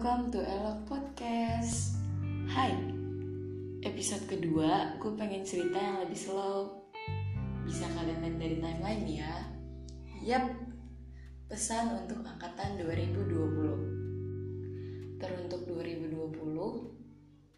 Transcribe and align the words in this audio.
welcome 0.00 0.32
to 0.32 0.40
Elok 0.40 0.88
Podcast. 0.88 2.00
Hai, 2.48 2.72
episode 3.84 4.24
kedua 4.24 4.96
gue 4.96 5.12
pengen 5.12 5.44
cerita 5.44 5.76
yang 5.76 6.00
lebih 6.00 6.16
slow. 6.16 6.88
Bisa 7.68 7.84
kalian 7.92 8.24
lihat 8.24 8.40
dari 8.40 8.56
timeline 8.64 9.04
ya? 9.04 9.44
Yap, 10.24 10.56
pesan 11.52 12.00
untuk 12.00 12.24
angkatan 12.24 12.80
2020 12.80 15.20
Teruntuk 15.20 15.68
2020 15.68 16.32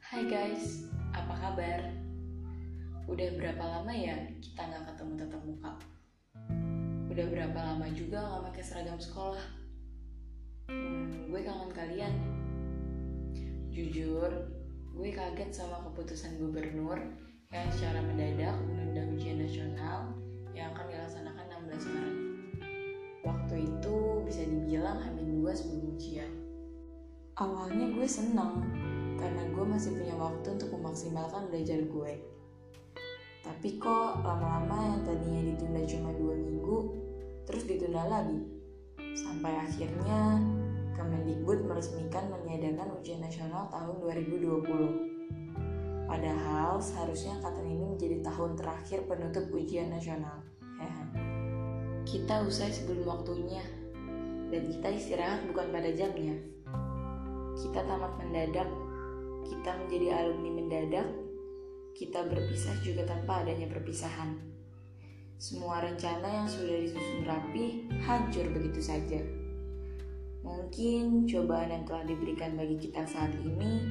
Hai 0.02 0.26
guys, 0.26 0.90
apa 1.14 1.38
kabar? 1.38 1.94
Udah 3.06 3.38
berapa 3.38 3.62
lama 3.62 3.94
ya 3.94 4.18
kita 4.42 4.66
nggak 4.66 4.90
ketemu 4.90 5.14
tatap 5.14 5.46
muka? 5.46 5.78
Udah 7.06 7.22
berapa 7.22 7.54
lama 7.54 7.86
juga 7.94 8.18
nggak 8.18 8.50
pakai 8.50 8.66
seragam 8.66 8.98
sekolah? 8.98 9.62
hmm, 10.72 11.30
gue 11.30 11.40
kangen 11.44 11.72
kalian 11.72 12.14
jujur 13.72 14.28
gue 14.92 15.08
kaget 15.08 15.48
sama 15.48 15.80
keputusan 15.88 16.36
gubernur 16.36 17.00
yang 17.48 17.68
secara 17.72 18.04
mendadak 18.04 18.52
menunda 18.68 19.00
ujian 19.16 19.40
nasional 19.40 20.12
yang 20.52 20.76
akan 20.76 20.92
dilaksanakan 20.92 21.44
16 21.72 21.88
Maret. 21.88 22.16
Waktu 23.24 23.54
itu 23.64 23.96
bisa 24.28 24.42
dibilang 24.44 25.00
hamil 25.00 25.40
dua 25.40 25.52
sebelum 25.56 25.96
ujian. 25.96 26.32
Awalnya 27.40 27.96
gue 27.96 28.04
seneng 28.04 28.60
karena 29.16 29.48
gue 29.48 29.64
masih 29.64 29.96
punya 29.96 30.20
waktu 30.20 30.46
untuk 30.52 30.68
memaksimalkan 30.76 31.48
belajar 31.48 31.80
gue. 31.80 32.12
Tapi 33.40 33.68
kok 33.80 34.20
lama-lama 34.20 34.76
yang 34.92 35.00
tadinya 35.00 35.42
ditunda 35.48 35.82
cuma 35.88 36.12
dua 36.12 36.34
minggu 36.36 36.78
terus 37.48 37.64
ditunda 37.64 38.04
lagi. 38.04 38.36
Sampai 39.16 39.56
akhirnya 39.56 40.40
Kemendikbud 40.92 41.64
meresmikan 41.64 42.28
meniadakan 42.28 42.92
ujian 43.00 43.24
nasional 43.24 43.68
tahun 43.72 43.96
2020. 44.04 45.12
Padahal 46.04 46.76
seharusnya 46.76 47.40
angkatan 47.40 47.66
ini 47.72 47.84
menjadi 47.96 48.20
tahun 48.20 48.52
terakhir 48.60 49.08
penutup 49.08 49.48
ujian 49.52 49.88
nasional. 49.88 50.44
kita 52.02 52.44
usai 52.44 52.68
sebelum 52.68 53.08
waktunya, 53.08 53.62
dan 54.52 54.68
kita 54.68 54.88
istirahat 54.92 55.40
bukan 55.48 55.72
pada 55.72 55.88
jamnya. 55.96 56.36
Kita 57.56 57.80
tamat 57.88 58.12
mendadak, 58.20 58.68
kita 59.48 59.70
menjadi 59.80 60.20
alumni 60.20 60.50
mendadak, 60.50 61.08
kita 61.96 62.26
berpisah 62.28 62.76
juga 62.84 63.08
tanpa 63.08 63.46
adanya 63.46 63.70
perpisahan. 63.70 64.34
Semua 65.40 65.80
rencana 65.80 66.42
yang 66.42 66.48
sudah 66.50 66.76
disusun 66.84 67.24
rapi 67.24 67.88
hancur 68.04 68.46
begitu 68.52 68.82
saja. 68.84 69.41
Mungkin 70.42 71.30
cobaan 71.30 71.70
yang 71.70 71.84
telah 71.86 72.02
diberikan 72.02 72.58
bagi 72.58 72.74
kita 72.74 73.06
saat 73.06 73.30
ini 73.46 73.86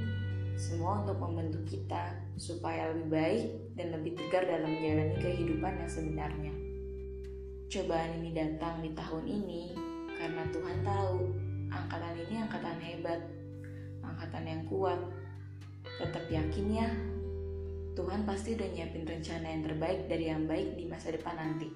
semua 0.59 0.99
untuk 1.01 1.17
membentuk 1.23 1.63
kita 1.63 2.11
supaya 2.35 2.91
lebih 2.91 3.07
baik 3.07 3.45
dan 3.79 3.95
lebih 3.95 4.19
tegar 4.19 4.43
dalam 4.43 4.67
menjalani 4.67 5.15
kehidupan 5.15 5.79
yang 5.79 5.87
sebenarnya. 5.87 6.53
Cobaan 7.71 8.19
ini 8.19 8.35
datang 8.35 8.83
di 8.83 8.91
tahun 8.91 9.25
ini 9.31 9.63
karena 10.19 10.43
Tuhan 10.51 10.77
tahu 10.83 11.17
angkatan 11.71 12.15
ini 12.27 12.35
angkatan 12.43 12.77
hebat, 12.83 13.21
angkatan 14.03 14.43
yang 14.43 14.61
kuat. 14.67 14.99
Tetap 16.03 16.27
yakin 16.27 16.67
ya, 16.67 16.89
Tuhan 17.95 18.27
pasti 18.27 18.59
udah 18.59 18.69
nyiapin 18.75 19.07
rencana 19.07 19.47
yang 19.55 19.63
terbaik 19.63 20.11
dari 20.11 20.27
yang 20.27 20.43
baik 20.51 20.75
di 20.75 20.83
masa 20.83 21.15
depan 21.15 21.35
nanti. 21.39 21.71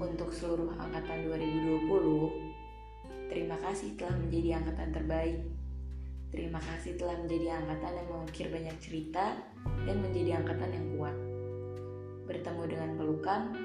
Untuk 0.00 0.32
seluruh 0.32 0.74
angkatan 0.80 1.28
2020, 1.28 2.61
Terima 3.32 3.56
kasih 3.64 3.96
telah 3.96 4.12
menjadi 4.12 4.60
angkatan 4.60 4.92
terbaik. 4.92 5.40
Terima 6.28 6.60
kasih 6.60 7.00
telah 7.00 7.16
menjadi 7.16 7.64
angkatan 7.64 7.96
yang 7.96 8.12
mengukir 8.12 8.52
banyak 8.52 8.76
cerita 8.76 9.40
dan 9.88 10.04
menjadi 10.04 10.36
angkatan 10.36 10.68
yang 10.68 10.84
kuat. 11.00 11.16
Bertemu 12.28 12.62
dengan 12.68 12.92
pelukan, 13.00 13.56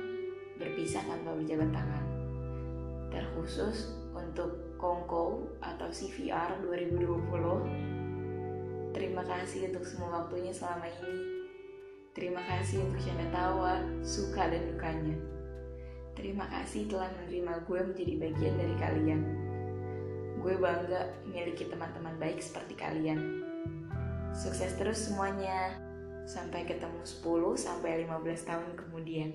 berpisah 0.56 1.04
tanpa 1.04 1.36
berjabat 1.36 1.68
tangan. 1.76 2.00
Terkhusus 3.12 3.92
untuk 4.16 4.56
Kongko 4.80 5.52
atau 5.60 5.92
CVR 5.92 6.64
2020. 6.64 8.96
Terima 8.96 9.28
kasih 9.28 9.68
untuk 9.68 9.84
semua 9.84 10.24
waktunya 10.24 10.56
selama 10.56 10.88
ini. 11.04 11.44
Terima 12.16 12.40
kasih 12.40 12.88
untuk 12.88 13.04
canda 13.04 13.28
tawa, 13.36 13.84
suka 14.00 14.48
dan 14.48 14.64
dukanya. 14.64 15.20
Terima 16.16 16.48
kasih 16.48 16.88
telah 16.88 17.12
menerima 17.20 17.68
gue 17.68 17.80
menjadi 17.84 18.16
bagian 18.16 18.56
dari 18.56 18.76
kalian. 18.80 19.47
Gue 20.38 20.54
bangga 20.58 21.12
memiliki 21.26 21.66
teman-teman 21.66 22.16
baik 22.22 22.40
seperti 22.40 22.78
kalian. 22.78 23.44
Sukses 24.32 24.78
terus 24.78 25.10
semuanya. 25.10 25.74
Sampai 26.28 26.68
ketemu 26.68 27.02
10 27.08 27.56
sampai 27.56 28.04
15 28.04 28.50
tahun 28.50 28.72
kemudian. 28.76 29.32